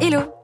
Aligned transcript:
Hello 0.00 0.43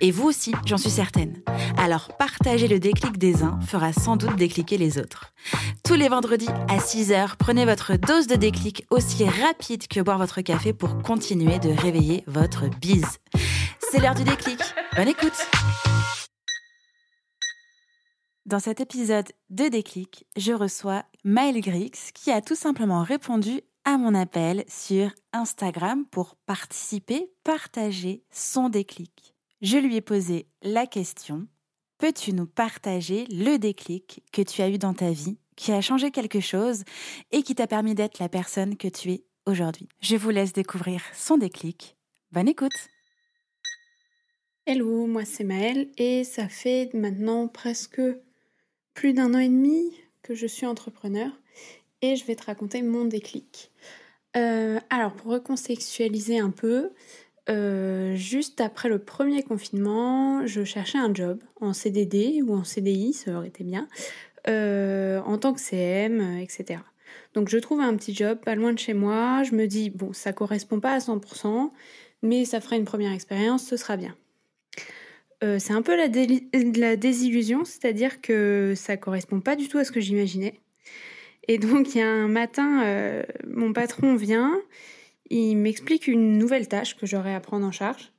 Et 0.00 0.10
vous 0.10 0.24
aussi, 0.24 0.52
j'en 0.66 0.76
suis 0.76 0.90
certaine. 0.90 1.42
Alors 1.78 2.08
partager 2.16 2.68
le 2.68 2.78
déclic 2.78 3.18
des 3.18 3.42
uns 3.42 3.58
fera 3.60 3.92
sans 3.92 4.16
doute 4.16 4.36
décliquer 4.36 4.78
les 4.78 4.98
autres. 4.98 5.32
Tous 5.84 5.94
les 5.94 6.08
vendredis 6.08 6.48
à 6.68 6.78
6h, 6.78 7.36
prenez 7.38 7.64
votre 7.64 7.96
dose 7.96 8.26
de 8.26 8.36
déclic 8.36 8.86
aussi 8.90 9.24
rapide 9.24 9.86
que 9.86 10.00
boire 10.00 10.18
votre 10.18 10.40
café 10.40 10.72
pour 10.72 11.02
continuer 11.02 11.58
de 11.58 11.70
réveiller 11.70 12.24
votre 12.26 12.68
bise. 12.80 13.18
C'est 13.90 14.00
l'heure 14.00 14.14
du 14.14 14.24
déclic. 14.24 14.58
Bonne 14.96 15.08
écoute 15.08 15.48
Dans 18.46 18.60
cet 18.60 18.80
épisode 18.80 19.28
de 19.50 19.68
déclic, 19.68 20.26
je 20.36 20.52
reçois 20.52 21.04
Maëlle 21.24 21.60
Grix 21.60 22.12
qui 22.12 22.30
a 22.30 22.40
tout 22.40 22.56
simplement 22.56 23.02
répondu 23.02 23.62
à 23.84 23.98
mon 23.98 24.14
appel 24.14 24.64
sur 24.68 25.10
Instagram 25.32 26.04
pour 26.10 26.36
participer, 26.46 27.30
partager 27.44 28.22
son 28.30 28.68
déclic 28.68 29.33
je 29.64 29.78
lui 29.78 29.96
ai 29.96 30.02
posé 30.02 30.46
la 30.62 30.86
question 30.86 31.48
Peux-tu 31.96 32.34
nous 32.34 32.44
partager 32.46 33.24
le 33.30 33.56
déclic 33.56 34.22
que 34.30 34.42
tu 34.42 34.60
as 34.60 34.68
eu 34.68 34.76
dans 34.76 34.92
ta 34.92 35.10
vie, 35.10 35.38
qui 35.56 35.72
a 35.72 35.80
changé 35.80 36.10
quelque 36.10 36.40
chose 36.40 36.84
et 37.32 37.42
qui 37.42 37.54
t'a 37.54 37.66
permis 37.66 37.94
d'être 37.94 38.18
la 38.18 38.28
personne 38.28 38.76
que 38.76 38.88
tu 38.88 39.10
es 39.10 39.24
aujourd'hui? 39.46 39.88
Je 40.02 40.16
vous 40.16 40.28
laisse 40.28 40.52
découvrir 40.52 41.00
son 41.14 41.38
déclic. 41.38 41.96
Bonne 42.30 42.48
écoute 42.48 42.76
Hello, 44.66 45.06
moi 45.06 45.24
c'est 45.24 45.44
Maëlle 45.44 45.88
et 45.96 46.24
ça 46.24 46.46
fait 46.46 46.92
maintenant 46.92 47.48
presque 47.48 48.02
plus 48.92 49.14
d'un 49.14 49.32
an 49.32 49.38
et 49.38 49.48
demi 49.48 49.94
que 50.22 50.34
je 50.34 50.46
suis 50.46 50.66
entrepreneur 50.66 51.30
et 52.02 52.16
je 52.16 52.26
vais 52.26 52.36
te 52.36 52.44
raconter 52.44 52.82
mon 52.82 53.06
déclic. 53.06 53.70
Euh, 54.36 54.78
alors 54.90 55.14
pour 55.14 55.32
recontextualiser 55.32 56.38
un 56.38 56.50
peu, 56.50 56.90
euh, 57.50 58.14
juste 58.14 58.60
après 58.60 58.88
le 58.88 58.98
premier 58.98 59.42
confinement, 59.42 60.46
je 60.46 60.64
cherchais 60.64 60.98
un 60.98 61.12
job 61.12 61.40
en 61.60 61.72
CDD 61.72 62.40
ou 62.42 62.54
en 62.54 62.64
CDI, 62.64 63.12
ça 63.12 63.36
aurait 63.36 63.48
été 63.48 63.64
bien, 63.64 63.86
euh, 64.48 65.20
en 65.20 65.36
tant 65.36 65.52
que 65.52 65.60
CM, 65.60 66.38
etc. 66.38 66.80
Donc 67.34 67.48
je 67.48 67.58
trouve 67.58 67.80
un 67.80 67.94
petit 67.96 68.14
job 68.14 68.38
pas 68.42 68.54
loin 68.54 68.72
de 68.72 68.78
chez 68.78 68.94
moi, 68.94 69.42
je 69.42 69.54
me 69.54 69.66
dis, 69.66 69.90
bon, 69.90 70.12
ça 70.12 70.32
correspond 70.32 70.80
pas 70.80 70.92
à 70.92 70.98
100%, 70.98 71.70
mais 72.22 72.44
ça 72.46 72.60
fera 72.60 72.76
une 72.76 72.86
première 72.86 73.12
expérience, 73.12 73.66
ce 73.66 73.76
sera 73.76 73.96
bien. 73.96 74.14
Euh, 75.42 75.58
c'est 75.58 75.74
un 75.74 75.82
peu 75.82 75.96
la, 75.96 76.06
la 76.78 76.96
désillusion, 76.96 77.66
c'est-à-dire 77.66 78.22
que 78.22 78.72
ça 78.74 78.96
correspond 78.96 79.40
pas 79.40 79.56
du 79.56 79.68
tout 79.68 79.76
à 79.76 79.84
ce 79.84 79.92
que 79.92 80.00
j'imaginais. 80.00 80.60
Et 81.46 81.58
donc 81.58 81.94
il 81.94 81.98
y 81.98 82.00
a 82.00 82.08
un 82.08 82.28
matin, 82.28 83.22
mon 83.46 83.74
patron 83.74 84.14
vient, 84.14 84.58
il 85.30 85.56
m'explique 85.56 86.06
une 86.06 86.38
nouvelle 86.38 86.68
tâche 86.68 86.96
que 86.96 87.06
j'aurai 87.06 87.34
à 87.34 87.40
prendre 87.40 87.66
en 87.66 87.72
charge. 87.72 88.12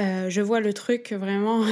Euh, 0.00 0.30
je 0.30 0.40
vois 0.40 0.60
le 0.60 0.72
truc 0.72 1.12
vraiment. 1.12 1.64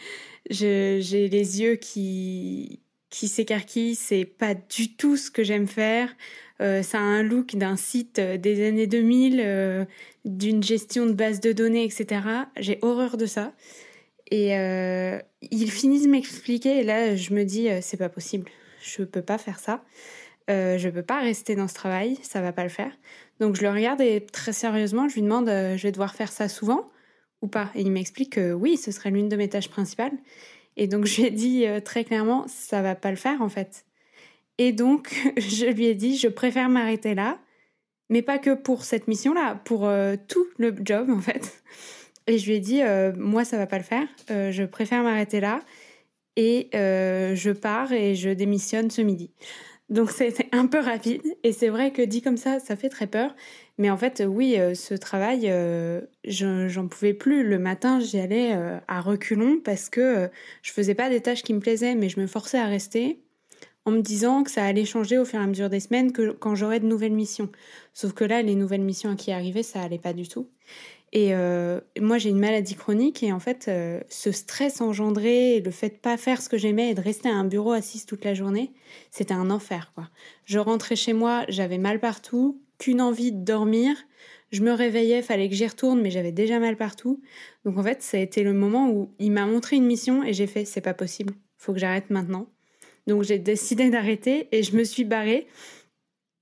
j'ai 0.50 1.00
les 1.00 1.60
yeux 1.60 1.76
qui, 1.76 2.80
qui 3.10 3.28
s'écarquillent. 3.28 3.94
C'est 3.94 4.24
pas 4.24 4.54
du 4.54 4.96
tout 4.96 5.16
ce 5.16 5.30
que 5.30 5.42
j'aime 5.42 5.66
faire. 5.66 6.14
Euh, 6.62 6.82
ça 6.82 6.98
a 6.98 7.02
un 7.02 7.22
look 7.22 7.54
d'un 7.56 7.76
site 7.76 8.18
des 8.18 8.66
années 8.66 8.86
2000, 8.86 9.86
d'une 10.24 10.62
gestion 10.62 11.06
de 11.06 11.12
base 11.12 11.40
de 11.40 11.52
données, 11.52 11.84
etc. 11.84 12.22
J'ai 12.58 12.78
horreur 12.82 13.16
de 13.16 13.26
ça. 13.26 13.52
Et 14.30 14.56
euh, 14.56 15.20
il 15.42 15.70
finit 15.70 16.02
de 16.02 16.08
m'expliquer. 16.08 16.80
Et 16.80 16.82
là, 16.82 17.14
je 17.14 17.34
me 17.34 17.44
dis, 17.44 17.68
c'est 17.82 17.98
pas 17.98 18.08
possible. 18.08 18.50
Je 18.80 19.02
peux 19.02 19.22
pas 19.22 19.38
faire 19.38 19.58
ça. 19.58 19.84
Je 20.48 20.88
peux 20.88 21.02
pas 21.02 21.20
rester 21.20 21.56
dans 21.56 21.68
ce 21.68 21.74
travail. 21.74 22.18
Ça 22.22 22.40
va 22.40 22.52
pas 22.52 22.62
le 22.62 22.68
faire. 22.68 22.92
Donc 23.40 23.56
je 23.56 23.62
le 23.62 23.70
regarde 23.70 24.00
et 24.00 24.20
très 24.20 24.52
sérieusement, 24.52 25.08
je 25.08 25.14
lui 25.14 25.22
demande 25.22 25.48
euh, 25.48 25.76
je 25.76 25.82
vais 25.82 25.92
devoir 25.92 26.14
faire 26.14 26.32
ça 26.32 26.48
souvent 26.48 26.88
ou 27.42 27.48
pas? 27.48 27.70
Et 27.74 27.82
il 27.82 27.90
m'explique 27.90 28.34
que 28.34 28.52
oui, 28.52 28.76
ce 28.76 28.90
serait 28.90 29.10
l'une 29.10 29.28
de 29.28 29.36
mes 29.36 29.48
tâches 29.48 29.68
principales. 29.68 30.16
Et 30.76 30.86
donc 30.86 31.04
je 31.04 31.20
lui 31.20 31.28
ai 31.28 31.30
dit 31.30 31.66
euh, 31.66 31.80
très 31.80 32.04
clairement 32.04 32.46
ça 32.48 32.82
va 32.82 32.94
pas 32.94 33.10
le 33.10 33.16
faire 33.16 33.42
en 33.42 33.48
fait. 33.48 33.84
Et 34.58 34.72
donc 34.72 35.14
je 35.36 35.66
lui 35.66 35.86
ai 35.86 35.94
dit 35.94 36.16
je 36.16 36.28
préfère 36.28 36.68
m'arrêter 36.68 37.14
là, 37.14 37.38
mais 38.08 38.22
pas 38.22 38.38
que 38.38 38.54
pour 38.54 38.84
cette 38.84 39.06
mission-là, 39.06 39.60
pour 39.64 39.86
euh, 39.86 40.16
tout 40.28 40.46
le 40.56 40.74
job 40.82 41.10
en 41.10 41.20
fait. 41.20 41.62
Et 42.26 42.38
je 42.38 42.46
lui 42.46 42.56
ai 42.56 42.60
dit 42.60 42.80
moi 43.16 43.44
ça 43.44 43.56
va 43.56 43.68
pas 43.68 43.78
le 43.78 43.84
faire, 43.84 44.08
je 44.28 44.64
préfère 44.64 45.04
m'arrêter 45.04 45.38
là 45.38 45.60
et 46.34 46.68
je 46.72 47.52
pars 47.52 47.92
et 47.92 48.16
je 48.16 48.30
démissionne 48.30 48.90
ce 48.90 49.00
midi. 49.00 49.30
Donc 49.88 50.10
c'était 50.10 50.48
un 50.50 50.66
peu 50.66 50.80
rapide 50.80 51.22
et 51.44 51.52
c'est 51.52 51.68
vrai 51.68 51.92
que 51.92 52.02
dit 52.02 52.20
comme 52.20 52.36
ça, 52.36 52.58
ça 52.58 52.74
fait 52.74 52.88
très 52.88 53.06
peur. 53.06 53.34
Mais 53.78 53.88
en 53.90 53.96
fait, 53.96 54.22
oui, 54.26 54.58
euh, 54.58 54.74
ce 54.74 54.94
travail, 54.94 55.42
euh, 55.44 56.00
j'en 56.24 56.88
pouvais 56.88 57.14
plus. 57.14 57.44
Le 57.44 57.58
matin, 57.58 58.00
j'y 58.00 58.18
allais 58.18 58.54
euh, 58.54 58.78
à 58.88 59.00
reculons 59.00 59.60
parce 59.64 59.88
que 59.88 60.28
je 60.62 60.72
faisais 60.72 60.94
pas 60.94 61.08
des 61.08 61.20
tâches 61.20 61.42
qui 61.42 61.54
me 61.54 61.60
plaisaient, 61.60 61.94
mais 61.94 62.08
je 62.08 62.18
me 62.20 62.26
forçais 62.26 62.58
à 62.58 62.66
rester 62.66 63.20
en 63.84 63.92
me 63.92 64.00
disant 64.00 64.42
que 64.42 64.50
ça 64.50 64.64
allait 64.64 64.84
changer 64.84 65.18
au 65.18 65.24
fur 65.24 65.38
et 65.38 65.42
à 65.42 65.46
mesure 65.46 65.70
des 65.70 65.78
semaines 65.78 66.12
que 66.12 66.32
quand 66.32 66.56
j'aurais 66.56 66.80
de 66.80 66.86
nouvelles 66.86 67.12
missions. 67.12 67.50
Sauf 67.94 68.12
que 68.12 68.24
là, 68.24 68.42
les 68.42 68.56
nouvelles 68.56 68.82
missions 68.82 69.14
qui 69.14 69.30
arrivaient, 69.30 69.62
ça 69.62 69.80
allait 69.80 69.98
pas 69.98 70.12
du 70.12 70.26
tout. 70.26 70.48
Et 71.12 71.34
euh, 71.34 71.80
moi, 72.00 72.18
j'ai 72.18 72.30
une 72.30 72.38
maladie 72.38 72.74
chronique 72.74 73.22
et 73.22 73.32
en 73.32 73.38
fait, 73.38 73.66
euh, 73.68 74.00
ce 74.08 74.32
stress 74.32 74.80
engendré, 74.80 75.60
le 75.60 75.70
fait 75.70 75.90
de 75.90 75.94
pas 75.94 76.16
faire 76.16 76.42
ce 76.42 76.48
que 76.48 76.58
j'aimais 76.58 76.90
et 76.90 76.94
de 76.94 77.00
rester 77.00 77.28
à 77.28 77.34
un 77.34 77.44
bureau 77.44 77.72
assise 77.72 78.06
toute 78.06 78.24
la 78.24 78.34
journée, 78.34 78.72
c'était 79.10 79.34
un 79.34 79.50
enfer, 79.50 79.92
quoi. 79.94 80.10
Je 80.44 80.58
rentrais 80.58 80.96
chez 80.96 81.12
moi, 81.12 81.44
j'avais 81.48 81.78
mal 81.78 82.00
partout, 82.00 82.60
qu'une 82.78 83.00
envie 83.00 83.32
de 83.32 83.42
dormir. 83.42 83.96
Je 84.50 84.62
me 84.62 84.72
réveillais, 84.72 85.22
fallait 85.22 85.48
que 85.48 85.54
j'y 85.54 85.66
retourne, 85.66 86.00
mais 86.00 86.10
j'avais 86.10 86.32
déjà 86.32 86.58
mal 86.58 86.76
partout. 86.76 87.20
Donc 87.64 87.78
en 87.78 87.82
fait, 87.82 88.02
ça 88.02 88.16
a 88.16 88.20
été 88.20 88.42
le 88.42 88.52
moment 88.52 88.90
où 88.90 89.10
il 89.18 89.32
m'a 89.32 89.46
montré 89.46 89.76
une 89.76 89.86
mission 89.86 90.22
et 90.22 90.32
j'ai 90.32 90.46
fait, 90.46 90.64
c'est 90.64 90.80
pas 90.80 90.94
possible, 90.94 91.34
faut 91.56 91.72
que 91.72 91.78
j'arrête 91.78 92.10
maintenant. 92.10 92.48
Donc 93.06 93.22
j'ai 93.22 93.38
décidé 93.38 93.90
d'arrêter 93.90 94.48
et 94.52 94.62
je 94.62 94.76
me 94.76 94.84
suis 94.84 95.04
barrée. 95.04 95.46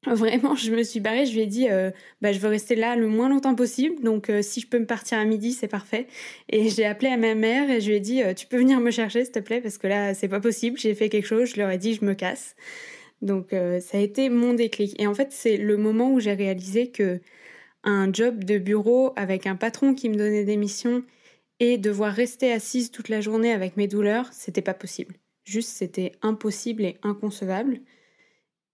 Vraiment, 0.07 0.55
je 0.55 0.71
me 0.73 0.83
suis 0.83 1.01
barrée, 1.01 1.27
je 1.27 1.33
lui 1.33 1.41
ai 1.41 1.47
dit, 1.47 1.69
euh, 1.71 1.91
bah, 2.21 2.33
je 2.33 2.39
veux 2.39 2.49
rester 2.49 2.75
là 2.75 2.97
le 2.97 3.09
moins 3.09 3.29
longtemps 3.29 3.55
possible, 3.55 4.03
donc 4.03 4.29
euh, 4.29 4.43
si 4.43 4.61
je 4.61 4.67
peux 4.67 4.79
me 4.79 4.87
partir 4.87 5.19
à 5.19 5.25
midi, 5.25 5.53
c'est 5.53 5.69
parfait. 5.69 6.07
Et 6.49 6.69
j'ai 6.71 6.85
appelé 6.85 7.09
à 7.09 7.17
ma 7.17 7.35
mère 7.35 7.71
et 7.71 7.81
je 7.81 7.89
lui 7.89 7.97
ai 7.97 8.01
dit, 8.01 8.23
euh, 8.23 8.35
tu 8.35 8.47
peux 8.47 8.59
venir 8.59 8.81
me 8.81 8.91
chercher, 8.91 9.25
s'il 9.25 9.33
te 9.33 9.39
plaît, 9.39 9.61
parce 9.61 9.79
que 9.79 9.87
là, 9.87 10.15
c'est 10.15 10.29
pas 10.29 10.41
possible, 10.41 10.79
j'ai 10.79 10.95
fait 10.95 11.09
quelque 11.09 11.27
chose, 11.27 11.51
je 11.51 11.57
leur 11.57 11.71
ai 11.71 11.79
dit, 11.79 11.95
je 11.95 12.05
me 12.05 12.15
casse. 12.15 12.55
Donc 13.23 13.53
ça 13.53 13.97
a 13.97 14.01
été 14.01 14.29
mon 14.29 14.53
déclic. 14.53 15.01
Et 15.01 15.07
en 15.07 15.15
fait, 15.15 15.29
c'est 15.33 15.57
le 15.57 15.79
moment 15.79 16.13
où 16.13 16.21
j'ai 16.21 16.35
réalisé 16.35 16.91
que 16.91 17.21
un 17.83 18.13
job 18.13 18.45
de 18.45 18.59
bureau 18.59 19.13
avec 19.17 19.47
un 19.47 19.57
patron 19.57 19.95
qui 19.95 20.11
me 20.11 20.17
donnait 20.17 20.45
des 20.45 20.57
missions 20.57 21.03
et 21.61 21.79
devoir 21.79 22.13
rester 22.13 22.53
assise 22.53 22.91
toute 22.91 23.09
la 23.09 23.23
journée 23.23 23.53
avec 23.53 23.77
mes 23.79 23.89
douleurs, 23.89 24.29
c'était 24.33 24.63
pas 24.63 24.75
possible. 24.75 25.15
Juste, 25.45 25.71
c'était 25.71 26.13
impossible 26.23 26.85
et 26.85 26.97
inconcevable. 27.03 27.81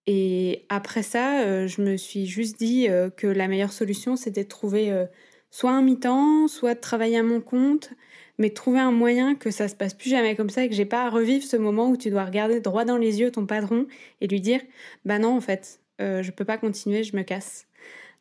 Et 0.07 0.65
après 0.69 1.03
ça, 1.03 1.43
euh, 1.43 1.67
je 1.67 1.83
me 1.83 1.97
suis 1.97 2.27
juste 2.27 2.59
dit 2.59 2.89
euh, 2.89 3.11
que 3.11 3.27
la 3.27 3.49
meilleure 3.49 3.73
solution, 3.73 4.17
c'était 4.17 4.45
de 4.45 4.49
trouver 4.49 4.91
euh, 4.91 5.07
soit 5.51 5.73
un 5.73 5.83
mi-temps, 5.83 6.49
soit 6.49 6.75
de 6.75 6.81
travailler 6.81 7.19
à 7.19 7.23
mon 7.23 7.41
compte, 7.41 7.91
mais 8.39 8.51
trouver 8.51 8.81
un 8.81 8.93
moyen 8.93 9.35
que 9.35 9.51
ça 9.51 9.69
se 9.69 9.75
passe 9.75 9.95
plus 9.95 10.11
jamais 10.11 10.37
comme 10.37 10.51
ça 10.51 10.65
et 10.65 10.69
que 10.69 10.75
j'ai 10.75 10.87
pas 10.87 11.05
à 11.05 11.11
revivre 11.11 11.45
ce 11.45 11.57
moment 11.57 11.91
où 11.91 11.97
tu 11.97 12.11
dois 12.11 12.25
regarder 12.25 12.61
droit 12.61 12.85
dans 12.85 12.97
les 12.97 13.21
yeux 13.21 13.31
ton 13.31 13.47
patron 13.47 13.87
et 14.21 14.27
lui 14.27 14.41
dire 14.41 14.61
bah 15.05 15.19
non 15.19 15.37
en 15.37 15.41
fait 15.43 15.81
je 15.99 16.31
peux 16.31 16.47
pas 16.47 16.57
continuer 16.57 17.05
je 17.05 17.15
me 17.15 17.23
casse 17.23 17.67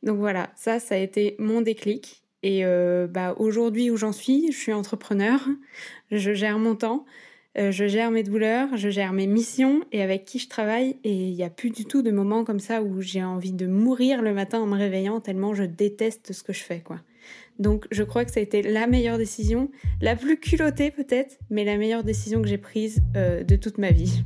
donc 0.04 0.18
voilà 0.18 0.50
ça 0.58 0.82
ça 0.82 0.96
a 0.96 0.98
été 0.98 1.38
mon 1.40 1.62
déclic 1.62 2.22
et 2.44 2.66
bah 3.10 3.34
aujourd'hui 3.38 3.90
où 3.90 3.96
j'en 3.96 4.12
suis 4.12 4.52
je 4.52 4.58
suis 4.58 4.74
entrepreneur 4.74 5.40
je 6.12 6.34
gère 6.34 6.60
mon 6.60 6.76
temps 6.76 7.06
euh, 7.58 7.72
je 7.72 7.88
gère 7.88 8.12
mes 8.12 8.24
douleurs, 8.24 8.78
je 8.78 8.90
gère 8.90 9.12
mes 9.12 9.28
missions 9.28 9.84
et 9.92 10.02
avec 10.02 10.26
qui 10.26 10.40
je 10.40 10.48
travaille. 10.48 10.98
Et 11.04 11.14
il 11.14 11.36
n'y 11.36 11.44
a 11.44 11.50
plus 11.50 11.72
du 11.72 11.86
tout 11.86 12.02
de 12.02 12.12
moments 12.12 12.44
comme 12.44 12.60
ça 12.60 12.82
où 12.84 13.02
j'ai 13.02 13.24
envie 13.24 13.54
de 13.54 13.68
mourir 13.68 14.22
le 14.22 14.34
matin 14.34 14.60
en 14.60 14.68
me 14.68 14.78
réveillant 14.78 15.20
tellement 15.20 15.54
je 15.54 15.64
déteste 15.64 16.32
ce 16.34 16.44
que 16.44 16.54
je 16.54 16.64
fais, 16.64 16.82
quoi. 16.82 17.00
Donc 17.58 17.88
je 17.92 18.04
crois 18.04 18.24
que 18.24 18.32
ça 18.32 18.40
a 18.40 18.44
été 18.44 18.62
la 18.62 18.88
meilleure 18.88 19.18
décision, 19.18 19.70
la 20.02 20.16
plus 20.16 20.40
culottée 20.40 20.92
peut-être, 20.92 21.38
mais 21.50 21.66
la 21.66 21.78
meilleure 21.78 22.04
décision 22.04 22.42
que 22.42 22.48
j'ai 22.48 22.58
prise 22.58 23.02
euh, 23.18 23.44
de 23.44 23.56
toute 23.56 23.78
ma 23.78 23.92
vie. 23.92 24.24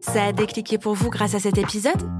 Ça 0.00 0.24
a 0.24 0.32
décliqué 0.32 0.78
pour 0.78 0.94
vous 0.94 1.10
grâce 1.10 1.34
à 1.36 1.38
cet 1.38 1.56
épisode? 1.56 2.19